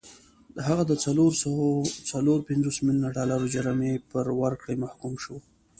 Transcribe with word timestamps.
هغه 0.67 0.83
د 0.87 0.93
څلور 1.05 1.31
سوه 1.43 1.63
څلور 2.11 2.39
پنځوس 2.49 2.77
میلیونه 2.85 3.09
ډالرو 3.17 3.51
جریمې 3.55 3.93
پر 4.09 4.25
ورکړې 4.41 4.75
محکوم 4.83 5.13
شو. 5.23 5.37